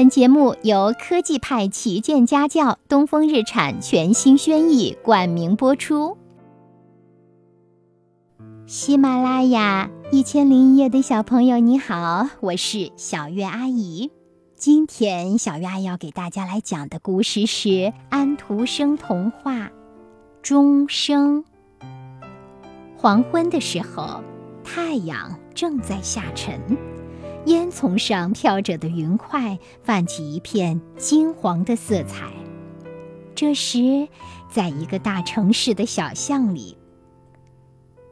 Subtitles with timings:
[0.00, 6.16] 本节目由科技派旗舰家教东风日产全新轩逸冠名播出。
[8.66, 14.10] 喜马拉雅一千零一夜的小朋友，你好，我是小月阿姨。
[14.56, 19.66] 今天小月阿姨要给大家来讲的故事是安徒生童话
[20.40, 21.44] 《钟声》。
[22.96, 24.24] 黄昏的时候，
[24.64, 26.58] 太阳正在下沉。
[27.46, 32.30] 烟囱上飘着的云块泛起一片金黄的色彩。
[33.34, 34.06] 这时，
[34.50, 36.76] 在一个大城市的小巷里，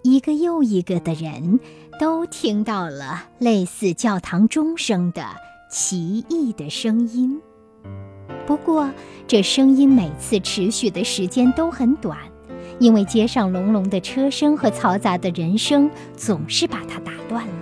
[0.03, 1.61] 一个又一个的人
[2.01, 5.25] 都听到了类似教堂钟声的
[5.71, 7.41] 奇异的声音。
[8.47, 8.91] 不过，
[9.27, 12.17] 这声音每次持续的时间都很短，
[12.79, 17.58] 因为街上隆隆的车声和嘈杂的人声总是把它打断了。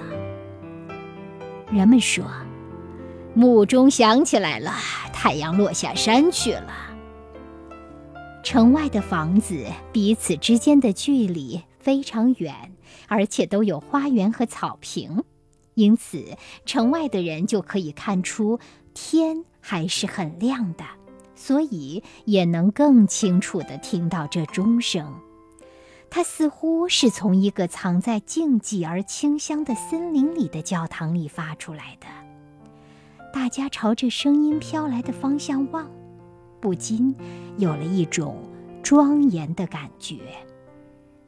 [1.76, 2.24] 人们说，
[3.34, 4.72] 墓钟响起来了，
[5.12, 6.72] 太阳落下山去了。
[8.42, 12.72] 城外的房子彼此之间的距离非常远，
[13.08, 15.22] 而且都有花园和草坪，
[15.74, 16.24] 因此
[16.64, 18.58] 城外的人就可以看出
[18.94, 20.84] 天还是很亮的，
[21.34, 25.12] 所以也能更清楚地听到这钟声。
[26.08, 32.06] 它似乎是从一个藏在静寂而清香的森林里的教堂里发出来的。
[33.34, 35.90] 大家朝着声音飘来的方向望，
[36.58, 37.14] 不禁
[37.58, 38.42] 有了一种
[38.82, 40.16] 庄严的感觉。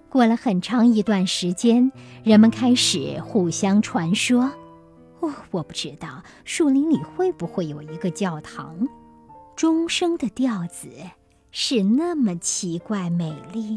[0.09, 1.93] 过了很长一段时间，
[2.25, 4.51] 人们开始互相传说
[5.21, 8.89] ：“哦，我不知道树林里会不会有一个教堂。
[9.55, 10.89] 钟声的调子
[11.51, 13.77] 是那么奇怪美丽。”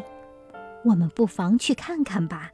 [0.84, 2.52] 我们不妨去看看吧。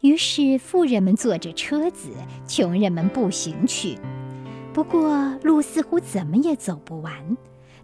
[0.00, 2.08] 于是，富人们坐着车子，
[2.46, 3.98] 穷人们步行去。
[4.72, 7.12] 不过，路似乎怎么也走不完。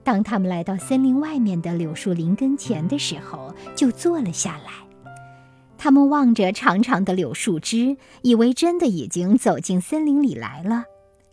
[0.02, 4.72] 当他们来到森林外面的柳树林跟前的时候，就坐了下来。
[5.76, 10.84] 他们望着长长的柳树枝，以为真的已经走进森林里来了。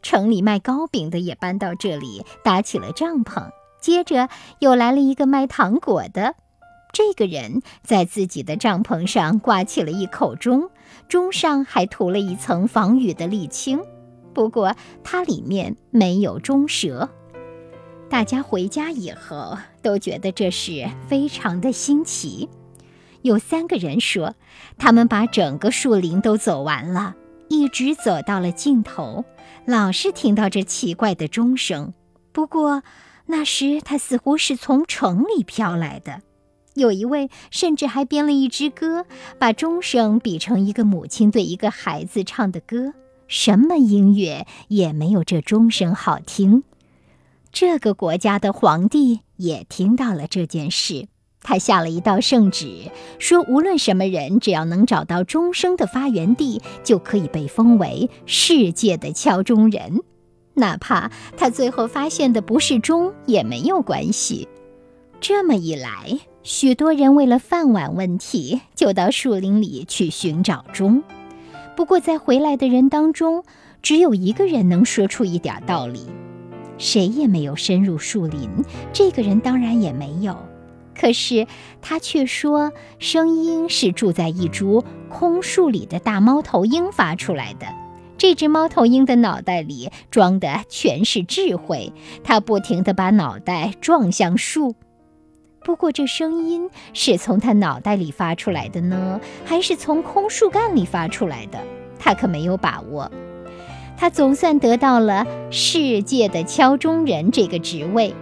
[0.02, 3.50] 城里卖糕饼的也搬到这里，搭起了帐篷。
[3.80, 4.28] 接着，
[4.60, 6.36] 又来了一个卖糖果的。
[6.94, 10.70] 这个人在自己的帐篷上挂起了一口钟，
[11.10, 13.82] 钟上还涂了一层防雨的沥青。
[14.32, 17.10] 不过它里面没有钟舌。
[18.12, 22.48] 大家回家以后都觉得这是非常的新奇。
[23.24, 24.36] 有三个人说，
[24.78, 27.16] 他们把整个树林都走完了，
[27.48, 29.26] 一直走到了尽头，
[29.66, 31.92] 老是听到这奇怪的钟声。
[32.32, 32.84] 不过
[33.26, 36.22] 那时它似乎是从城里飘来的。
[36.74, 39.06] 有一位甚至还编了一支歌，
[39.38, 42.94] 把钟声比成一个母亲对一个孩子唱的歌。
[43.28, 46.64] 什么音乐也没有这钟声好听。
[47.52, 51.08] 这个国家的皇帝也听到了这件事，
[51.42, 60.02] 他下了一道圣旨，说无论什么人，只要能找到钟声的发源地，就可以被封为世界的敲钟人，
[60.56, 64.48] 哪怕他最后发现的不是钟也没有关系。
[65.24, 66.20] 这么一来。
[66.44, 71.02] 许多人为了饭碗问题，就到树林里去寻找钟。
[71.78, 73.46] 不过，在回来的人当中，
[73.82, 76.08] 只有一个人能说出一点道理。
[76.78, 78.50] 谁也没有深入树林，
[78.92, 80.36] 这个人当然也没有。
[80.94, 81.48] 可是
[81.82, 87.66] 他却说，声音是住在一株空树里的大猫头鹰发出来的。
[88.18, 91.94] 这只猫头鹰的脑袋里装的全是智慧，
[92.26, 94.76] 它不停地把脑袋撞向树。
[95.64, 101.60] 不过，这声音是从他脑袋里发出来的呢，还是从空树干里发出来的？
[101.98, 103.10] 他可没有把握。
[103.96, 108.14] 他总算得到了世界的敲钟人这个职位。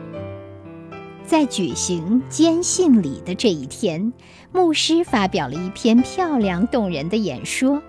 [1.26, 4.14] 在举行坚信礼的这一天，
[4.52, 7.82] 牧师发表了一篇漂亮动人的演说，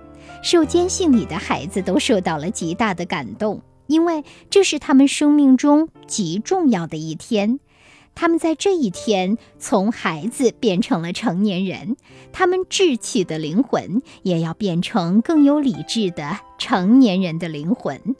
[0.42, 7.58] 受坚信礼的孩子都受到了极大的感动，因为这是他们生命中极重要的一天。
[8.14, 11.96] 他们在这一天从孩子变成了成年人，
[12.32, 18.14] 他们稚气的灵魂也要变成更有理智的成年人的灵魂。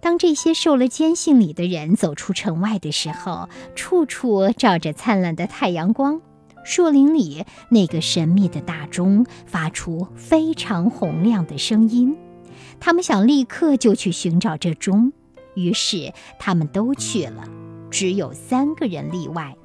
[0.00, 6.20] 当这些受了坚信礼的人走出城外的时候，处处照着灿烂的太阳光。
[6.64, 12.16] 树林里那个神秘的大钟发出非常洪亮的声音，
[12.80, 15.12] 他们想立刻就去寻找这钟，
[15.54, 17.44] 于是他们都去了。
[17.96, 19.56] 只有三个人例外，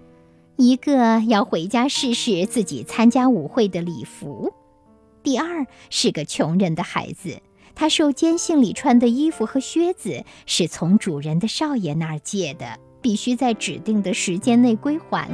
[0.55, 4.53] 一个要回家试试自己参加舞会的礼服，
[5.21, 7.41] 第二是个穷人的孩子，
[7.75, 15.29] 他受监信里穿的衣服和靴子是从主人的少爷那儿借的，必须在指定的时间内归还。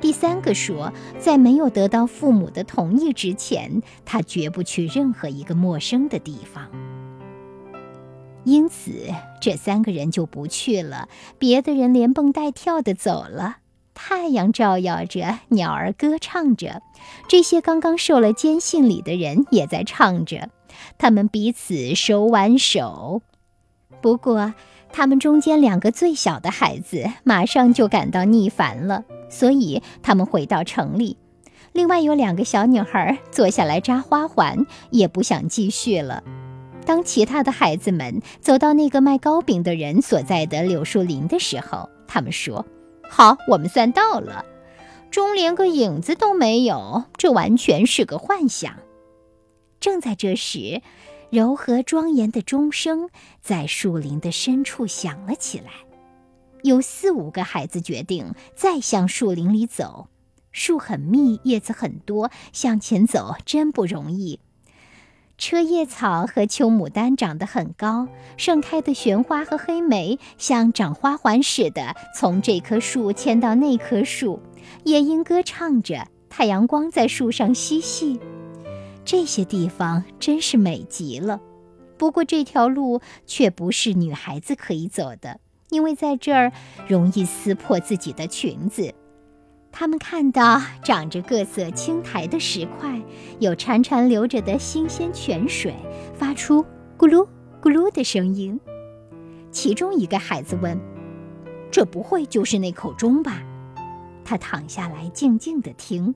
[0.00, 6.68] 第三个说，在没有得到父母的同意之前，他绝不去任何一个陌生的地方。
[8.46, 8.92] 因此，
[9.40, 13.56] 这三个人就不去了，别的人连蹦带跳的走了。
[13.92, 16.80] 太阳照耀着，鸟儿歌唱着，
[17.26, 20.50] 这些刚刚受了监信礼的人也在唱着，
[20.96, 23.20] 他们彼此手挽手。
[24.00, 24.54] 不过，
[24.92, 31.16] 他们中间两个最小的孩子马上就感到腻烦了，所以他们回到城里。
[31.72, 36.22] 另外有两个小女孩坐下来扎花环，也不想继续了。
[36.86, 42.64] 当其他的孩子们走到那个卖糕饼的人所在的柳树林的时候，他们说
[43.10, 44.44] ：“好，我们算到了，
[45.10, 48.72] 钟连个影子都没有，这完全是个幻想。”
[49.80, 50.80] 正在这时，
[51.30, 53.10] 柔和庄严的钟声
[53.42, 55.72] 在树林的深处响了起来。
[56.62, 60.08] 有四五个孩子决定再向树林里走，
[60.52, 64.40] 树很密，叶子很多，向前走真不容易。
[65.38, 74.40] 车叶草和秋牡丹长得很高，盛开的玄花和黑莓像长花环似的从这棵树迁到那棵树。
[74.84, 78.18] 夜莺歌唱着，太阳光在树上嬉戏。
[79.04, 81.40] 这些地方真是美极了。
[81.98, 85.38] 不过这条路却不是女孩子可以走的，
[85.68, 86.50] 因为在这儿
[86.88, 88.94] 容易撕破自己的裙子。
[89.78, 92.98] 他们看到长着各色青苔的石块，
[93.40, 95.74] 有潺潺流着的新鲜泉水，
[96.14, 96.64] 发出
[96.96, 97.28] 咕噜
[97.60, 98.58] 咕噜的声音。
[99.50, 100.80] 其中一个孩子问
[101.70, 103.42] ：“这不会就是那口钟吧？”
[104.24, 106.14] 他躺下来静静地听。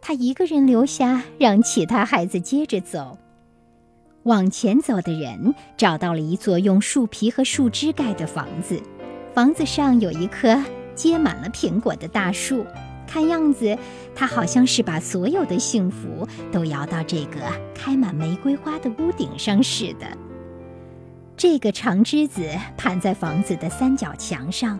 [0.00, 3.18] 他一个人留下，让其他孩子接着走。
[4.22, 8.80] 往前走的人找到了一座用树皮和树枝盖的房子，
[9.34, 10.58] 房子上有一棵。
[10.94, 12.66] 结满了苹果的大树，
[13.06, 13.76] 看样子，
[14.14, 17.40] 它好像是把所有的幸福都摇到这个
[17.74, 20.06] 开满玫瑰花的屋顶上似的。
[21.36, 24.78] 这个长枝子盘在房子的三角墙上，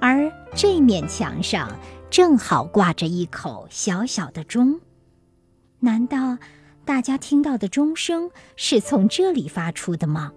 [0.00, 1.70] 而这面墙上
[2.10, 4.80] 正好挂着一口小小的钟。
[5.80, 6.38] 难道
[6.84, 10.32] 大家听到的钟声是从这里发出的吗？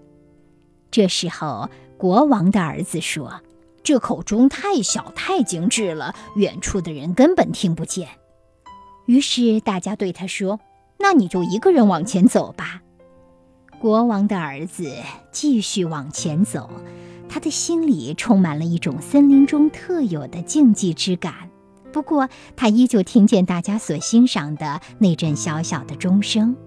[0.90, 3.42] 这时候，国王的儿子说。
[3.88, 8.10] 这口钟太小太精致了，远处的人根本听不见。
[9.06, 10.60] 于是大家对他说
[11.00, 12.82] ：“那你就一个人往前走吧。”
[13.80, 14.92] 国王的儿子
[15.32, 16.70] 继续往前走，
[17.30, 21.50] 他的心里充满了一种森林中特有的静寂之感。
[21.94, 26.58] 不过他依旧听见大家所欣赏的那阵小小的钟声。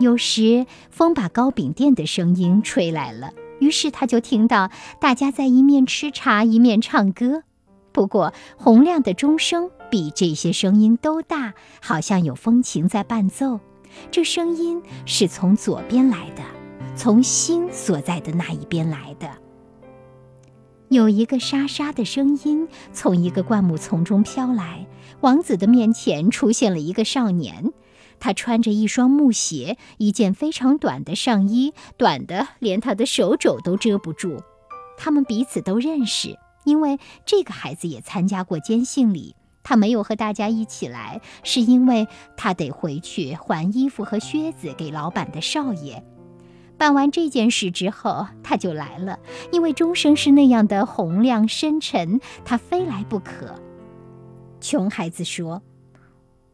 [0.00, 3.32] 有时风把糕饼店的声音吹来了。
[3.62, 7.44] 于是他就听到大家在一面吃茶一面唱歌，
[7.92, 13.60] 不过洪亮的钟声比这些声音都大，好像有风琴在伴奏。
[14.10, 16.42] 这声音是从左边来的，
[16.96, 19.30] 从心所在的那一边来的。
[20.88, 24.88] 有一个沙沙的声音从一个灌木丛中飘来，
[25.20, 27.72] 王子的面前出现了一个少年。
[28.22, 34.40] 他穿着一双木鞋，一件非常短的上衣，短的连他的手肘都遮不住。
[34.96, 39.34] 他们彼此都认识，因为这个孩子也参加过监信礼。
[39.64, 46.04] 他没有和大家一起来，是因为他得回去还衣服和靴子给老板的少爷。
[46.78, 49.18] 办完这件事之后，他就来了，
[49.50, 53.56] 因为钟声是那样的洪亮深沉，他非来不可。
[54.60, 55.60] 穷孩子说。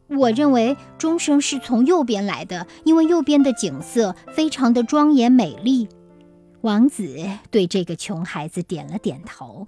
[0.09, 5.87] 我认为钟声是从右边来的，因为右边的景色非常的庄严美丽。
[6.61, 9.67] 王子对这个穷孩子点了点头。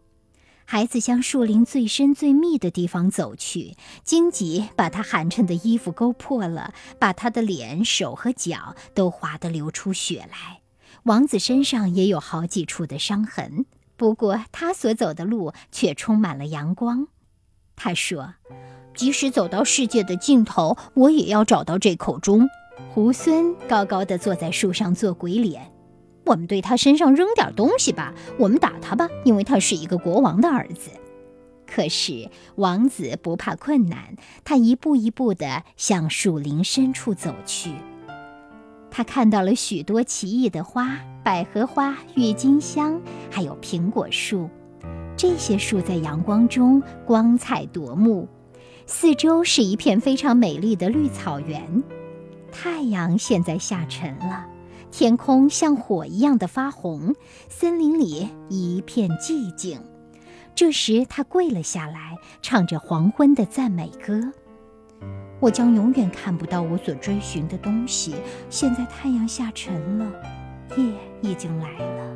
[0.65, 10.61] 孩子向树林最深最密的地方走去，荆棘把他寒碜的衣服勾破了，把他的脸、手和脚都划得流出血来。
[11.03, 17.07] 王子身上也有好几处的伤痕，不过他所走的路却充满了阳光。
[17.75, 18.33] 他说。
[18.95, 22.47] 即使走到世界的尽头，我也要找到这口钟。
[22.93, 25.71] 猢狲高高的坐在树上做鬼脸。
[26.25, 30.91] 我们对他身上扔点东西吧，我们打他吧，因为他是一个国王的儿子。
[31.65, 37.71] 可是王子不怕困难，他一步一步地向树林深处走去。
[38.89, 44.49] 他看到了许多奇异的花：百合花、郁金香，还有苹果树。
[45.15, 48.27] 这些树在阳光中光彩夺目。
[48.93, 51.81] 四周是一片非常美丽的绿草原，
[52.51, 54.45] 太阳现在下沉了，
[54.91, 57.15] 天空像火一样的发红，
[57.47, 59.79] 森林里一片寂静。
[60.53, 64.33] 这时，他跪了下来，唱着黄昏的赞美歌。
[65.39, 68.13] 我将永远看不到我所追寻的东西。
[68.49, 70.05] 现在太阳下沉了，
[70.75, 70.83] 夜
[71.21, 72.13] 已经来了。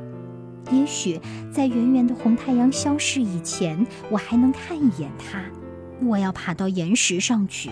[0.72, 5.42] 也许在圆圆的红太阳消逝以前，我还能看一眼它。
[6.02, 7.70] 我要爬到岩石上去。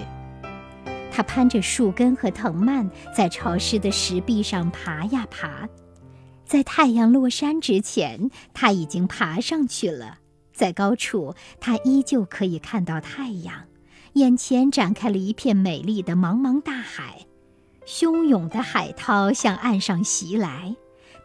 [1.12, 5.70] 他攀着树根和藤蔓，在潮湿的石壁上爬呀爬。
[6.46, 10.18] 在太阳落山之前，他已经爬上去了。
[10.51, 13.63] 在高处，他依旧可以看到太阳。
[14.13, 17.25] 眼前展开了一片美丽的茫茫大海，
[17.88, 20.75] 汹涌的海涛向岸上袭来。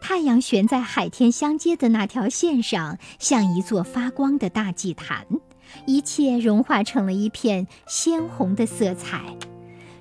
[0.01, 5.27] 太阳悬在海天相接的那条线上，像一座发光的大祭坛，
[5.85, 9.21] 一切融化成了一片鲜红的色彩。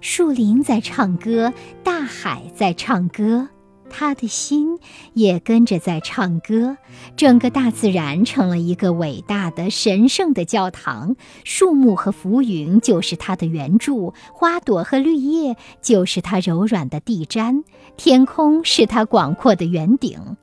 [0.01, 3.49] 树林在唱歌，大海在唱歌。
[3.91, 4.79] 他的心
[5.15, 6.77] 也跟着在唱歌，
[7.17, 11.17] 整个大自然成了一个伟大的、神圣的教堂。
[11.43, 17.65] 树木和浮云就是他的圆柱，花朵和绿叶就是他柔软的地毡，
[17.97, 20.37] 天空是他广阔的圆顶。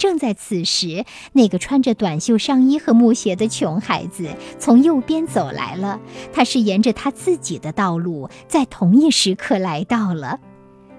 [0.00, 1.04] 正在此时，
[1.34, 6.00] 那个穿着短袖上衣和木鞋的穷孩子从右边走来了。
[6.32, 10.40] 他是沿着他自己的道路，在同一时刻来到了。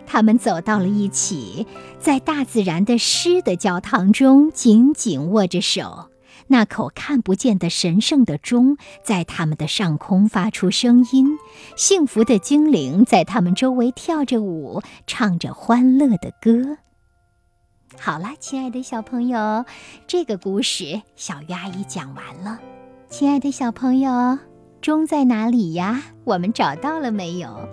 [0.06, 1.66] 他们走到了一起，
[1.98, 6.10] 在大自然的诗的教堂中紧紧握着手。
[6.48, 11.40] 那口看不见的神圣的钟在他们的上空发出声音，
[11.76, 16.78] 幸福的精灵在他们周围跳着舞，唱着欢乐的歌。
[18.00, 19.66] 好了，亲爱的小朋友，
[20.08, 22.60] 这个故事小鱼阿姨讲完了。
[23.10, 24.40] 亲爱的小朋友，
[24.82, 26.02] 钟在哪里呀？
[26.24, 27.68] 我们找到了没有？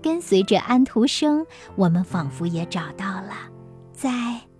[0.00, 3.34] 跟随着安徒生，我们仿佛也找到了，
[3.92, 4.10] 在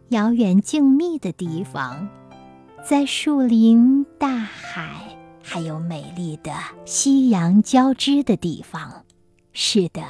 [0.08, 2.08] 遥远静谧的地方，
[2.84, 6.52] 在树林、大海，还有美丽的
[6.84, 9.04] 夕阳交织的地方。
[9.52, 10.02] 是的，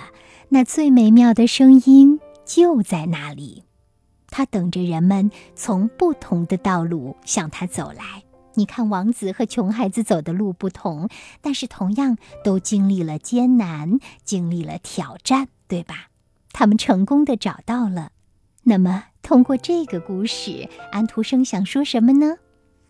[0.49, 3.65] 那最美妙的声音就在那里。
[4.37, 8.25] 它等着人们从不同的道路向它走来。
[8.55, 11.09] 你看，王子和穷孩子走的路不同，
[11.41, 16.09] 但是同样都经历了艰难，经历了挑战，对吧？
[16.53, 18.11] 他们成功的找到了。
[18.65, 22.35] 那么，通过这个故事，安徒生想说什么呢？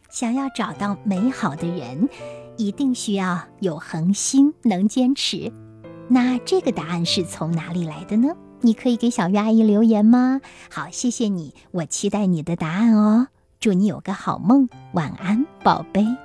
[0.09, 2.09] 想要找到美好的人，
[2.57, 5.53] 一定需要有恒心，能坚持。
[6.09, 8.35] 那这个答案是从哪里来的呢？
[8.65, 10.41] 你可以给小鱼阿姨留言吗？
[10.71, 13.29] 好，谢谢你，我期待你的答案哦。
[13.61, 16.24] 祝你有个好梦，晚安，宝贝。